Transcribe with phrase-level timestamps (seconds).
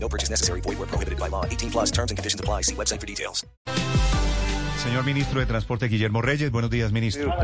[0.00, 0.60] No purchase necessary.
[0.62, 1.44] Void where prohibited by law.
[1.44, 2.62] 18 plus terms and conditions apply.
[2.62, 3.46] See website for details.
[4.82, 7.34] Señor ministro de Transporte Guillermo Reyes, buenos días, ministro.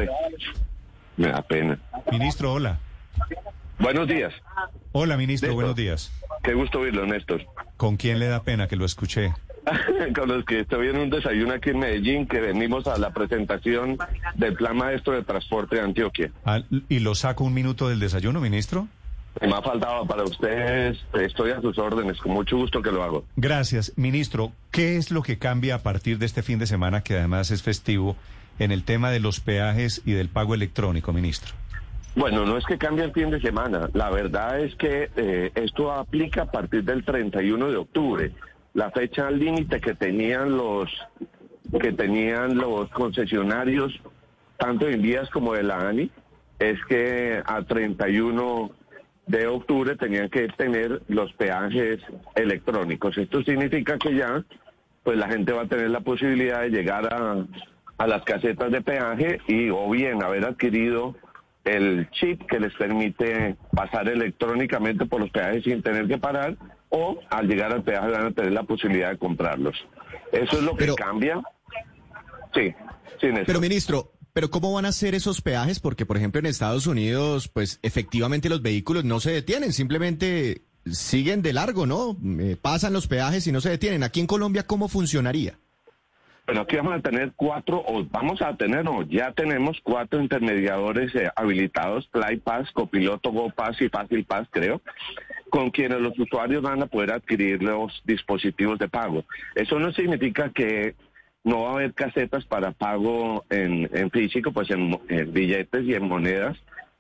[1.17, 1.79] Me da pena.
[2.11, 2.79] Ministro, hola.
[3.79, 4.33] Buenos días.
[4.93, 5.55] Hola, ministro, Néstor.
[5.55, 6.13] buenos días.
[6.45, 7.43] Qué gusto oírlo, Néstor.
[7.77, 9.35] ¿Con quién le da pena que lo escuché?
[10.15, 13.99] Con los que estoy en un desayuno aquí en Medellín, que venimos a la presentación
[14.37, 16.31] del Plan Maestro de Transporte de Antioquia.
[16.45, 18.89] Ah, ¿Y lo saco un minuto del desayuno, ministro?
[19.41, 23.25] Me ha faltado para ustedes, estoy a sus órdenes, con mucho gusto que lo hago.
[23.37, 23.93] Gracias.
[23.97, 27.51] Ministro, ¿qué es lo que cambia a partir de este fin de semana, que además
[27.51, 28.17] es festivo,
[28.59, 31.55] en el tema de los peajes y del pago electrónico, ministro?
[32.15, 35.91] Bueno, no es que cambie el fin de semana, la verdad es que eh, esto
[35.91, 38.33] aplica a partir del 31 de octubre,
[38.73, 40.91] la fecha límite que tenían los
[41.81, 43.93] que tenían los concesionarios
[44.59, 46.11] tanto en vías como de la ANI
[46.59, 48.71] es que a 31
[49.27, 51.99] de octubre tenían que tener los peajes
[52.35, 53.17] electrónicos.
[53.17, 54.45] Esto significa que ya
[55.03, 57.45] pues la gente va a tener la posibilidad de llegar a,
[57.99, 61.15] a las casetas de peaje y o bien haber adquirido
[61.65, 66.57] el chip que les permite pasar electrónicamente por los peajes sin tener que parar
[66.91, 69.75] o al llegar al peaje van a tener la posibilidad de comprarlos.
[70.33, 71.41] Eso es lo que Pero- cambia.
[72.55, 72.73] Sí,
[73.21, 73.29] sí.
[73.47, 75.81] Pero ministro, ¿pero cómo van a ser esos peajes?
[75.81, 81.41] Porque, por ejemplo, en Estados Unidos, pues efectivamente los vehículos no se detienen, simplemente siguen
[81.41, 82.17] de largo, ¿no?
[82.41, 84.03] Eh, pasan los peajes y no se detienen.
[84.03, 85.55] Aquí en Colombia, ¿cómo funcionaría?
[86.47, 91.15] Bueno, aquí vamos a tener cuatro, o vamos a tener, no, ya tenemos cuatro intermediadores
[91.15, 94.83] eh, habilitados, FlyPass, Copiloto, GoPass y Fácil Pass, creo,
[95.49, 99.25] con quienes los usuarios van a poder adquirir los dispositivos de pago.
[99.55, 100.97] Eso no significa que
[101.45, 106.09] no va a haber casetas para pago en, físico, pues en, en billetes y en
[106.09, 106.57] monedas,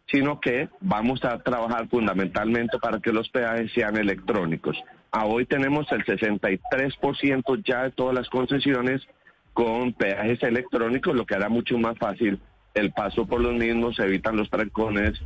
[0.06, 4.76] sino que vamos a trabajar fundamentalmente para que los peajes sean electrónicos.
[5.10, 9.00] A hoy tenemos el 63% ya de todas las concesiones
[9.54, 12.38] con peajes electrónicos, lo que hará mucho más fácil
[12.74, 15.20] el paso por los mismos, se evitan los trancones,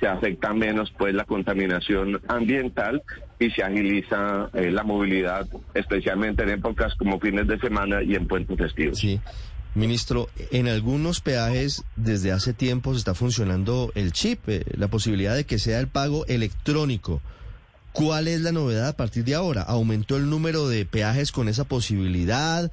[0.00, 3.02] se afecta menos pues la contaminación ambiental
[3.38, 8.26] y se agiliza eh, la movilidad, especialmente en épocas como fines de semana y en
[8.26, 8.98] puentes festivos.
[8.98, 9.20] Sí.
[9.74, 15.34] Ministro, en algunos peajes desde hace tiempo se está funcionando el chip, eh, la posibilidad
[15.34, 17.20] de que sea el pago electrónico.
[17.92, 19.62] ¿Cuál es la novedad a partir de ahora?
[19.62, 22.70] ¿Aumentó el número de peajes con esa posibilidad?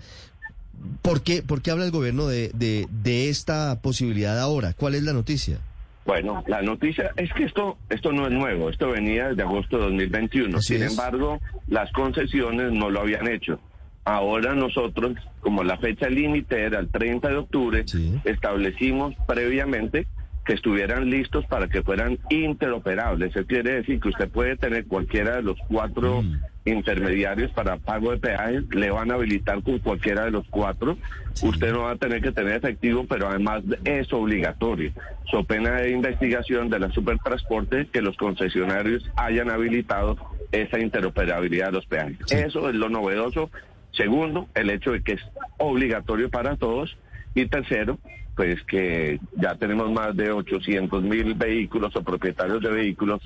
[1.01, 4.73] ¿Por qué, por qué habla el gobierno de, de, de esta posibilidad ahora?
[4.73, 5.59] ¿Cuál es la noticia?
[6.05, 9.83] Bueno, la noticia es que esto esto no es nuevo, esto venía desde agosto de
[9.83, 10.57] 2021.
[10.57, 10.91] Así Sin es.
[10.91, 13.59] embargo, las concesiones no lo habían hecho.
[14.03, 18.19] Ahora nosotros, como la fecha límite era el 30 de octubre, Sí.
[18.25, 20.07] establecimos previamente
[20.43, 23.35] que estuvieran listos para que fueran interoperables.
[23.35, 26.39] Eso quiere decir que usted puede tener cualquiera de los cuatro Mm.
[26.65, 30.97] Intermediarios para pago de peajes, le van a habilitar con cualquiera de los cuatro.
[31.33, 31.47] Sí.
[31.47, 34.91] Usted no va a tener que tener efectivo, pero además es obligatorio.
[35.29, 40.17] So pena de investigación de la Supertransporte que los concesionarios hayan habilitado
[40.51, 42.17] esa interoperabilidad de los peajes.
[42.31, 43.49] Eso es lo novedoso.
[43.91, 45.21] Segundo, el hecho de que es
[45.57, 46.97] obligatorio para todos.
[47.33, 47.97] Y tercero,
[48.35, 53.21] pues que ya tenemos más de 800 mil vehículos o propietarios de vehículos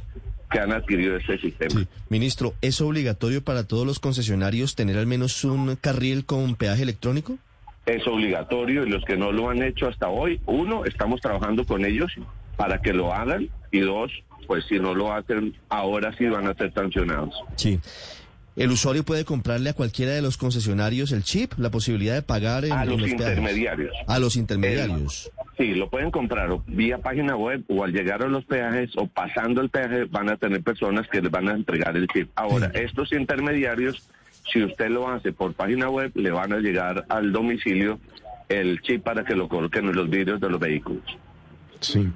[0.49, 1.81] que han adquirido este sistema.
[1.81, 1.87] Sí.
[2.09, 7.37] Ministro, ¿es obligatorio para todos los concesionarios tener al menos un carril con peaje electrónico?
[7.85, 11.85] es obligatorio y los que no lo han hecho hasta hoy, uno, estamos trabajando con
[11.85, 12.11] ellos
[12.57, 14.11] para que lo hagan y dos,
[14.47, 17.35] pues si no lo hacen ahora sí van a ser sancionados.
[17.55, 17.79] Sí.
[18.55, 22.63] ¿El usuario puede comprarle a cualquiera de los concesionarios el chip, la posibilidad de pagar
[22.63, 23.11] en, A en los peajes?
[23.19, 23.91] intermediarios.
[24.07, 25.29] A los intermediarios.
[25.57, 29.07] Sí, lo pueden comprar o vía página web o al llegar a los peajes o
[29.07, 32.29] pasando el peaje van a tener personas que les van a entregar el chip.
[32.35, 34.03] Ahora, estos intermediarios,
[34.51, 37.99] si usted lo hace por página web, le van a llegar al domicilio
[38.47, 41.03] el chip para que lo coloquen en los vidrios de los vehículos.
[41.81, 42.07] Sí.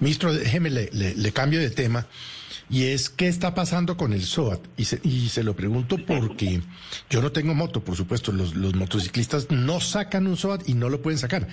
[0.00, 2.06] Ministro, déjeme, le, le- le cambio de tema.
[2.70, 4.60] Y es, ¿qué está pasando con el SOAT?
[4.76, 6.60] Y se, y se lo pregunto porque
[7.08, 8.30] yo no tengo moto, por supuesto.
[8.30, 11.48] Los, los motociclistas no sacan un SOAT y no lo pueden sacar.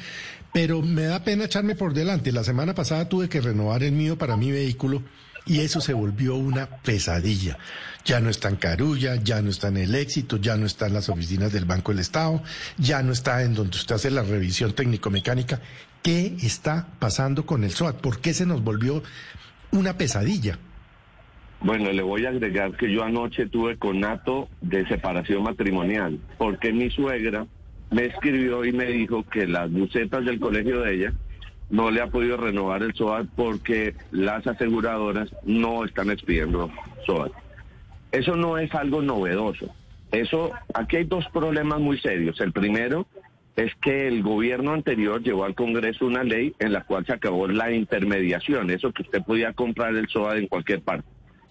[0.54, 2.32] Pero me da pena echarme por delante.
[2.32, 5.04] La semana pasada tuve que renovar el mío para mi vehículo
[5.46, 7.58] y eso se volvió una pesadilla.
[8.04, 10.94] Ya no está en Carulla, ya no está en el éxito, ya no está en
[10.94, 12.42] las oficinas del Banco del Estado,
[12.78, 15.62] ya no está en donde usted hace la revisión técnico-mecánica.
[16.02, 18.02] ¿Qué está pasando con el SOAT?
[18.02, 19.02] ¿Por qué se nos volvió
[19.72, 20.60] una pesadilla?
[21.62, 26.90] Bueno, le voy a agregar que yo anoche tuve conato de separación matrimonial, porque mi
[26.90, 27.48] suegra
[27.92, 31.14] me escribió y me dijo que las bucetas del colegio de ella
[31.70, 36.70] no le ha podido renovar el SOAT porque las aseguradoras no están expidiendo
[37.06, 37.32] SOAT.
[38.12, 39.74] Eso no es algo novedoso.
[40.12, 42.40] Eso, aquí hay dos problemas muy serios.
[42.40, 43.08] El primero
[43.56, 47.48] es que el gobierno anterior llevó al Congreso una ley en la cual se acabó
[47.48, 51.08] la intermediación, eso que usted podía comprar el SOAT en cualquier parte.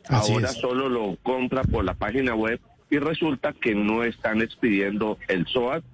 [0.09, 2.61] Ahora solo lo compra por la página web
[2.91, 5.85] y resulta que no están expidiendo el SOAT.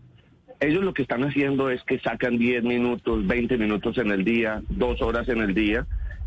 [0.61, 4.63] Ellos lo que están haciendo es que sacan 10 minutos, 20 minutos en el día,
[4.69, 5.87] dos horas en el día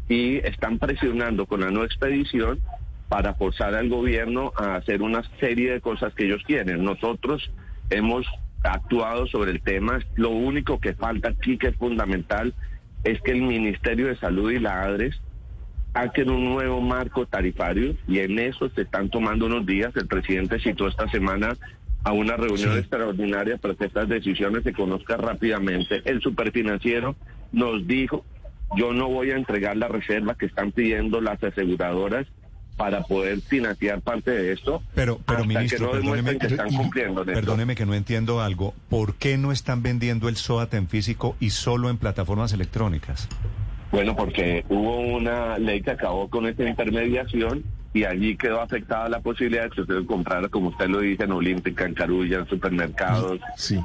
[0.09, 2.59] y están presionando con la no expedición
[3.09, 6.83] para forzar al gobierno a hacer una serie de cosas que ellos quieren.
[6.83, 7.51] Nosotros
[7.89, 8.25] hemos
[8.63, 9.99] actuado sobre el tema.
[10.15, 12.53] Lo único que falta aquí, que es fundamental,
[13.03, 15.21] es que el Ministerio de Salud y la ADRES
[15.93, 19.95] hacen un nuevo marco tarifario y en eso se están tomando unos días.
[19.95, 21.55] El presidente citó esta semana
[22.03, 26.01] a una reunión extraordinaria para que estas decisiones se conozcan rápidamente.
[26.05, 27.15] El superfinanciero
[27.51, 28.25] nos dijo,
[28.75, 32.27] yo no voy a entregar la reserva que están pidiendo las aseguradoras
[32.75, 34.81] para poder financiar parte de esto.
[34.95, 37.23] Pero, pero ministro, que no perdóneme, que están cumpliendo.
[37.23, 38.73] perdóneme que no entiendo algo.
[38.89, 43.29] ¿Por qué no están vendiendo el SOAT en físico y solo en plataformas electrónicas?
[43.93, 47.63] Bueno, porque hubo una ley que acabó con esta intermediación
[47.93, 51.31] y allí quedó afectada la posibilidad de que usted comprara, como usted lo dice, en
[51.31, 53.39] Olímpica, en Carulla, en supermercados.
[53.55, 53.79] Sí.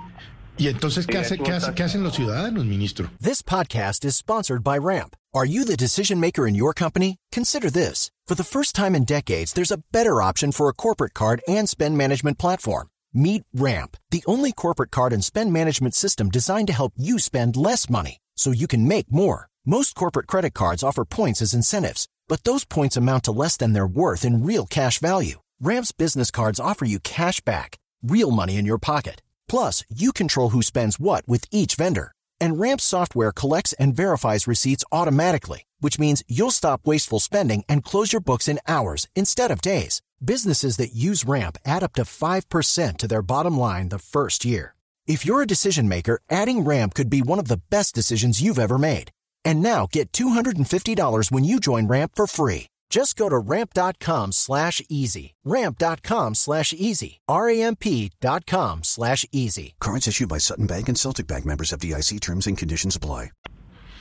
[0.56, 3.10] ¿Y entonces qué, hace, qué, hace, qué hacen los ciudadanos, ministro?
[3.20, 5.14] This podcast is sponsored by Ramp.
[5.34, 7.18] Are you the decision maker in your company?
[7.30, 8.10] Consider this.
[8.26, 11.68] For the first time in decades, there's a better option for a corporate card and
[11.68, 12.88] spend management platform.
[13.12, 17.58] Meet Ramp, the only corporate card and spend management system designed to help you spend
[17.58, 19.48] less money so you can make more.
[19.70, 23.74] Most corporate credit cards offer points as incentives, but those points amount to less than
[23.74, 25.40] their worth in real cash value.
[25.60, 29.20] Ramp's business cards offer you cash back, real money in your pocket.
[29.46, 32.12] Plus, you control who spends what with each vendor.
[32.40, 37.84] And Ramp's software collects and verifies receipts automatically, which means you'll stop wasteful spending and
[37.84, 40.00] close your books in hours instead of days.
[40.24, 44.74] Businesses that use Ramp add up to 5% to their bottom line the first year.
[45.06, 48.58] If you're a decision maker, adding Ramp could be one of the best decisions you've
[48.58, 49.12] ever made.
[49.48, 52.66] And now get $250 when you join Ramp for free.
[52.90, 55.32] Just go to ramp.com slash easy.
[55.44, 57.20] Ramp.com slash easy.
[57.28, 59.74] R-A-M-P.com slash easy.
[59.80, 63.30] Cards issued by Sutton Bank and Celtic Bank members of DIC terms and conditions apply.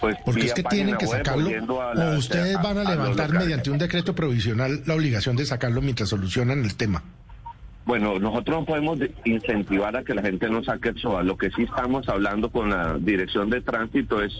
[0.02, 2.92] Pues Porque es que tienen que sacarlo volviendo a o la- ustedes van a a
[2.92, 3.46] levantar locales.
[3.48, 7.04] mediante un decreto provisional la obligación de sacarlo mientras solucionan el tema.
[7.88, 11.24] Bueno, nosotros no podemos de- incentivar a que la gente no saque el SOA.
[11.24, 14.34] Lo que sí estamos hablando con la Dirección de Tránsito es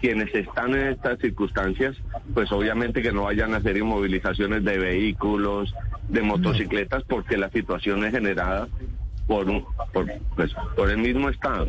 [0.00, 1.96] quienes están en estas circunstancias,
[2.32, 5.74] pues obviamente que no vayan a hacer inmovilizaciones de vehículos,
[6.08, 8.68] de motocicletas, porque la situación es generada
[9.26, 10.06] por, un, por,
[10.36, 11.66] pues, por el mismo Estado.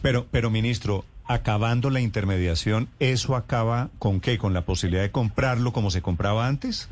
[0.00, 4.38] Pero, pero ministro, acabando la intermediación, ¿eso acaba con qué?
[4.38, 6.88] ¿Con la posibilidad de comprarlo como se compraba antes?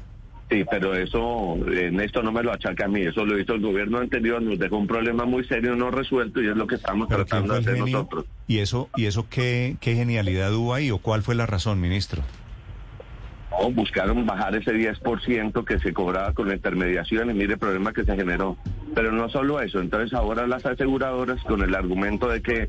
[0.50, 3.60] Sí, pero eso, en esto no me lo achaca a mí, eso lo hizo el
[3.60, 7.06] gobierno anterior, nos dejó un problema muy serio no resuelto y es lo que estamos
[7.08, 7.98] Pero ¿quién tratando de hacer genio?
[7.98, 8.24] nosotros.
[8.48, 12.22] ¿Y eso, y eso qué, qué genialidad hubo ahí o cuál fue la razón, ministro?
[13.52, 17.92] No, buscaron bajar ese 10% que se cobraba con la intermediación y mire el problema
[17.92, 18.56] que se generó.
[18.92, 22.68] Pero no solo eso, entonces ahora las aseguradoras con el argumento de que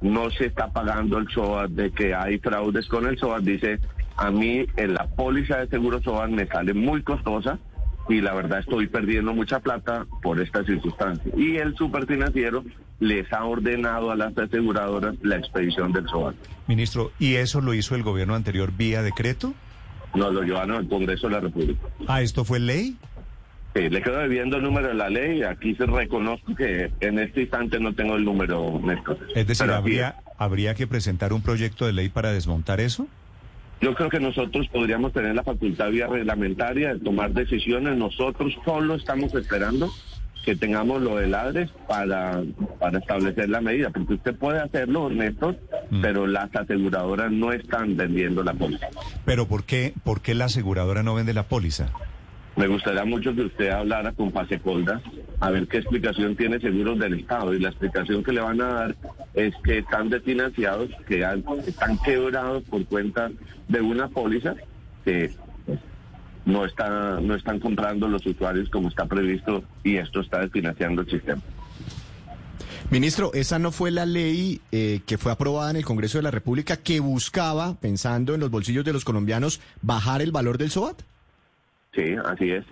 [0.00, 3.80] no se está pagando el SOAT, de que hay fraudes con el SOAT, dice,
[4.16, 7.58] a mí en la póliza de seguro SOAT me sale muy costosa
[8.08, 11.30] y la verdad estoy perdiendo mucha plata por esta circunstancia.
[11.36, 12.64] Y el superfinanciero
[13.00, 16.34] les ha ordenado a las aseguradoras la expedición del SOAT.
[16.66, 19.54] Ministro, ¿y eso lo hizo el gobierno anterior vía decreto?
[20.14, 21.86] Nos lo llevaron al Congreso de la República.
[22.06, 22.96] Ah, ¿esto fue ley?
[23.74, 25.42] Sí, le quedo debiendo el número de la ley.
[25.42, 29.18] Aquí se reconozco que en este instante no tengo el número, Néstor.
[29.34, 33.06] Es decir, Pero aquí- ¿habría, ¿habría que presentar un proyecto de ley para desmontar eso?
[33.80, 37.96] Yo creo que nosotros podríamos tener la facultad vía reglamentaria de tomar decisiones.
[37.96, 39.90] Nosotros solo estamos esperando
[40.44, 42.40] que tengamos lo del ADRES para,
[42.78, 45.56] para establecer la medida, porque usted puede hacerlo, Néstor,
[45.90, 46.00] Mm.
[46.02, 48.88] pero las aseguradoras no están vendiendo la póliza.
[49.24, 51.90] Pero ¿por qué, ¿por qué la aseguradora no vende la póliza?
[52.56, 55.00] Me gustaría mucho que usted hablara con Pasecolda
[55.40, 57.52] a ver qué explicación tiene Seguros del Estado.
[57.54, 58.96] Y la explicación que le van a dar
[59.36, 63.30] es que están desfinanciados, que han- están quebrados por cuenta
[63.68, 64.54] de una póliza
[65.04, 65.32] que
[65.64, 65.78] pues,
[66.46, 71.10] no está no están comprando los usuarios como está previsto y esto está desfinanciando el
[71.10, 71.40] sistema.
[72.90, 76.30] Ministro, esa no fue la ley eh, que fue aprobada en el Congreso de la
[76.30, 81.02] República que buscaba, pensando en los bolsillos de los colombianos, bajar el valor del SOAT.
[81.94, 82.64] Sí, así es.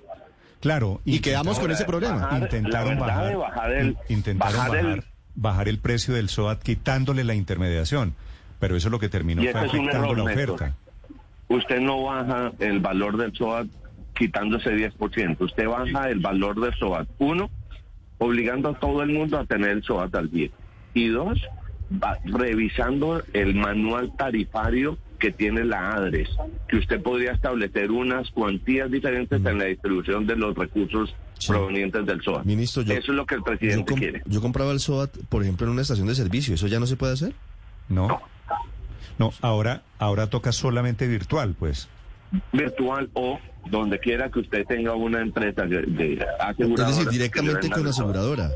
[0.60, 1.00] Claro.
[1.04, 2.16] Y quedamos con ese problema.
[2.26, 5.78] Bajar- Intentaron la verdad bajar, de bajar el- in- intentaron bajar bajar, el- bajar el
[5.78, 8.14] precio del SOAT quitándole la intermediación,
[8.60, 10.54] pero eso lo que terminó fue es afectando error, la Néstor.
[10.54, 10.76] oferta.
[11.48, 13.68] Usted no baja el valor del SOAT
[14.16, 15.36] quitándose 10%.
[15.40, 17.08] Usted baja el valor del SOAT.
[17.18, 17.50] Uno,
[18.18, 20.48] obligando a todo el mundo a tener el SOAT al día.
[20.94, 21.40] Y dos,
[22.02, 26.28] va- revisando el manual tarifario que tiene la ADRES,
[26.68, 31.23] que usted podría establecer unas cuantías diferentes en la distribución de los recursos Mm.
[31.38, 31.48] Sí.
[31.48, 32.44] provenientes del SOAT.
[32.44, 34.22] Ministro, yo- Eso es lo que el Yo, presidente quiere.
[34.26, 36.54] yo compraba el SOAT, por ejemplo, en una estación de servicio.
[36.54, 37.34] ¿Eso ya no se puede hacer?
[37.88, 38.20] No.
[39.18, 41.88] No, ahora, ahora toca solamente virtual, pues.
[42.52, 43.38] virtual o
[43.70, 46.88] donde quiera que usted tenga una empresa de, de Es aseguradora.
[46.88, 48.50] decir, que directamente con la aseguradora.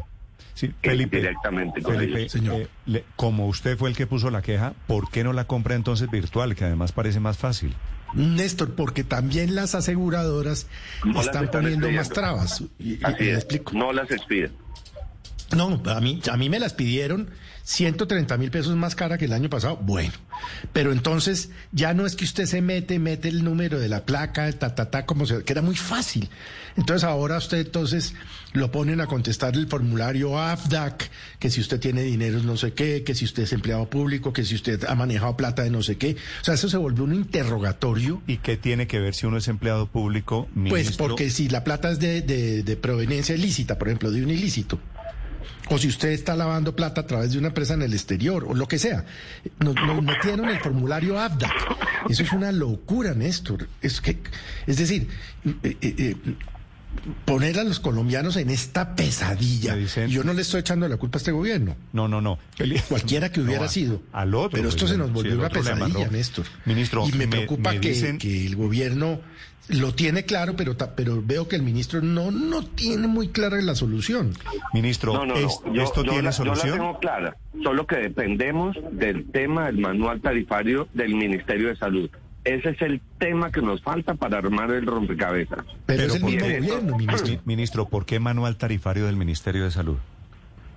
[0.54, 1.18] Sí, Felipe.
[1.18, 2.32] directamente con Felipe, ellos.
[2.32, 2.60] Señor.
[2.62, 5.76] eh, le- como usted fue el que puso la queja, ¿por qué no la compra
[5.76, 7.72] entonces virtual, que además parece más fácil?
[8.14, 10.66] Néstor, porque también las aseguradoras
[11.04, 12.62] No las están poniendo más trabas.
[12.78, 13.72] Y, y- Así y le es, explico.
[13.74, 14.50] no las expide.
[15.56, 17.30] No, a mí, a mí me las pidieron
[17.68, 19.76] 130 mil pesos más cara que el año pasado.
[19.76, 20.12] Bueno,
[20.72, 24.50] pero entonces ya no es que usted se mete, mete el número de la placa,
[24.52, 26.28] ta, ta, ta, como se, que era muy fácil.
[26.76, 28.14] Entonces ahora usted entonces
[28.52, 33.02] lo ponen a contestar el formulario AFDAC, que si usted tiene dinero no sé qué,
[33.04, 35.96] que si usted es empleado público, que si usted ha manejado plata de no sé
[35.96, 36.16] qué.
[36.40, 38.22] O sea, eso se volvió un interrogatorio.
[38.26, 40.70] ¿Y qué tiene que ver si uno es empleado público, ministro?
[40.70, 44.30] Pues porque si la plata es de, de, de proveniencia ilícita, por ejemplo, de un
[44.30, 44.78] ilícito,
[45.70, 48.54] o si usted está lavando plata a través de una empresa en el exterior, o
[48.54, 49.04] lo que sea,
[49.60, 51.52] nos, nos metieron el formulario AFDAC.
[52.08, 53.68] Eso es una locura, Néstor.
[53.82, 54.18] Es, que,
[54.66, 55.08] es decir,
[55.62, 56.16] eh, eh, eh,
[57.24, 59.76] poner a los colombianos en esta pesadilla.
[59.76, 61.76] Dicen- yo no le estoy echando la culpa a este gobierno.
[61.92, 62.38] No, no, no.
[62.88, 64.02] Cualquiera que hubiera No, a- sido.
[64.12, 64.50] Al otro.
[64.56, 66.08] Pero esto pues, se nos volvió una pesadilla.
[66.08, 66.46] Néstor.
[66.64, 69.20] Ministro, y me, preocupa me que, que el gobierno
[69.68, 73.74] lo tiene claro, pero, pero veo que el ministro no, no tiene muy clara la
[73.74, 74.32] solución.
[74.72, 75.40] Ministro, No, no, no.
[75.46, 76.66] ¿es- Yo- ¿esto yo tiene la, solución?
[76.68, 77.36] Yo la tengo clara.
[77.62, 82.10] Solo que dependemos del tema del manual tarifario del Ministerio de Salud.
[82.44, 85.64] Ese es el tema que nos falta para armar el rompecabezas.
[85.86, 86.58] Pero, es el ¿por mismo qué?
[86.60, 87.28] gobierno, ministro.
[87.28, 89.96] Mi- Ministro, ¿por qué manual tarifario del Ministerio de Salud?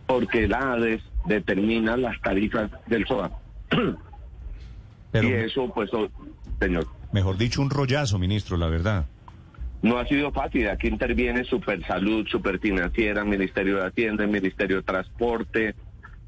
[0.08, 3.32] Porque la ADES determina las tarifas del SOA.
[5.12, 5.90] Pero, y eso, pues,
[6.60, 6.88] señor.
[7.12, 9.06] Mejor dicho, un rollazo, ministro, la verdad.
[9.82, 10.70] No ha sido fácil.
[10.70, 15.76] Aquí interviene Supersalud, Superfinanciera, Ministerio de Hacienda, Ministerio de Transporte.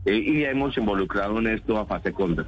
[0.06, 2.46] eh, y hemos involucrado en esto a Fasecolda.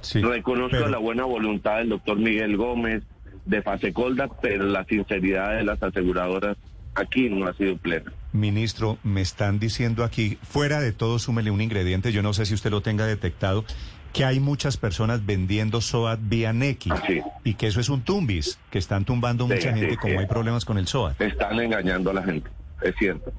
[0.00, 3.04] Sí, Reconozco pero- la buena voluntad del doctor Miguel Gómez
[3.44, 6.56] de Fasecolda, pero la sinceridad de las aseguradoras
[6.96, 8.12] aquí no ha sido plena.
[8.32, 12.54] Ministro, me están diciendo aquí, fuera de todo, súmele un ingrediente, yo no sé si
[12.54, 13.64] usted lo tenga detectado,
[14.12, 17.20] que hay muchas personas vendiendo SOAT vía Nequi Sí.
[17.44, 19.96] y que eso es un tumbis, que están tumbando Sí, mucha sí, gente sí.
[19.96, 21.20] como hay problemas con el SOAT.
[21.20, 22.50] Están engañando a la gente,
[22.82, 23.32] es cierto.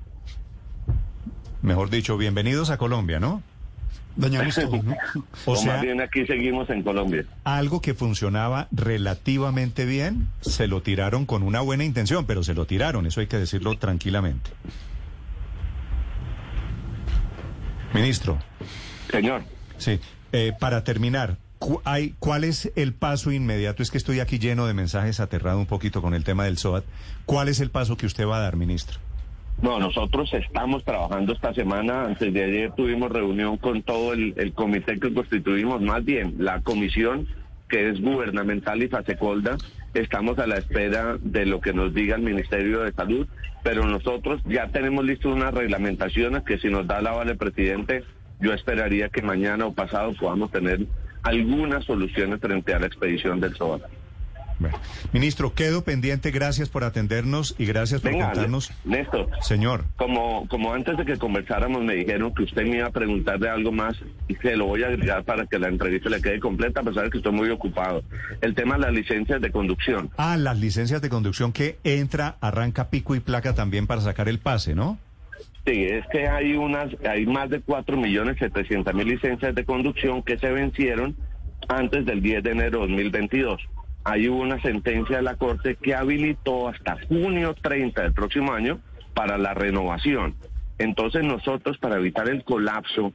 [1.61, 3.43] Mejor dicho, bienvenidos a Colombia, ¿no?
[4.15, 4.95] Dañamos todo, ¿no?
[5.45, 7.23] O O, sea, más bien aquí seguimos en Colombia.
[7.43, 12.65] algo que funcionaba relativamente bien, se lo tiraron con una buena intención, pero se lo
[12.65, 14.51] tiraron, eso hay que decirlo tranquilamente.
[17.93, 18.37] Ministro,
[19.09, 19.43] Señor,
[19.77, 19.99] sí,
[20.31, 21.37] eh, para terminar,
[21.83, 23.83] hay, ¿cuál es el paso inmediato?
[23.83, 26.83] Es que estoy aquí lleno de mensajes, aterrado un poquito con el tema del SOAT.
[27.25, 28.99] ¿Cuál es el paso que usted va a dar, ministro?
[29.61, 32.05] no, nosotros estamos trabajando esta semana.
[32.05, 36.61] Antes de ayer tuvimos reunión con todo el, el comité que constituimos, más bien la
[36.61, 37.27] comisión
[37.69, 39.57] que es gubernamental y Fasecolda.
[39.93, 43.27] Estamos a la espera de lo que nos diga el Ministerio de Salud,
[43.63, 48.03] pero nosotros ya tenemos listo unas reglamentaciones que si nos da la vale presidente,
[48.41, 50.85] yo esperaría que mañana o pasado podamos tener
[51.23, 53.81] algunas soluciones frente a la expedición del SOAT.
[54.59, 54.77] Bueno,
[55.11, 58.71] ministro, quedo pendiente, gracias por atendernos y gracias por Venga, contarnos.
[58.85, 62.91] Néstor, Señor, como, como antes de que conversáramos me dijeron que usted me iba a
[62.91, 63.95] preguntar de algo más
[64.27, 67.05] y se lo voy a agregar para que la entrevista le quede completa a pesar
[67.05, 68.03] de que estoy muy ocupado.
[68.41, 70.11] El tema de las licencias de conducción.
[70.17, 74.37] ah, las licencias de conducción que entra, arranca pico y placa también para sacar el
[74.37, 74.99] pase, ¿no?
[75.65, 80.23] Sí, es que hay unas, hay más de 4 millones 700 mil licencias de conducción
[80.23, 81.15] que se vencieron
[81.67, 83.61] antes del 10 de enero de 2022.
[84.03, 88.79] Hay una sentencia de la Corte que habilitó hasta junio 30 del próximo año
[89.13, 90.35] para la renovación.
[90.79, 93.13] Entonces nosotros, para evitar el colapso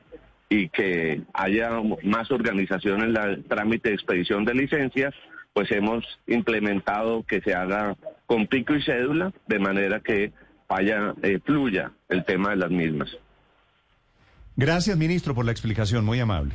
[0.48, 1.70] y que haya
[2.04, 5.12] más organización en el trámite de expedición de licencias,
[5.52, 10.32] pues hemos implementado que se haga con pico y cédula, de manera que
[10.68, 13.16] vaya, eh, fluya el tema de las mismas.
[14.56, 16.54] Gracias, ministro, por la explicación, muy amable.